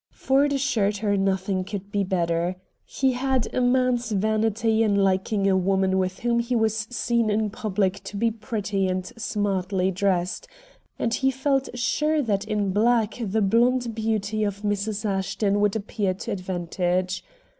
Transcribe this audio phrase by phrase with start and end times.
[0.09, 2.55] Ford assured her nothing could be better.
[2.85, 7.51] He had a man's vanity in liking a woman with whom he was seen in
[7.51, 10.47] public to be pretty and smartly dressed,
[10.97, 15.05] and he felt sure that in black the blond beauty of Mrs.
[15.05, 17.23] Ashton would appear to advantage.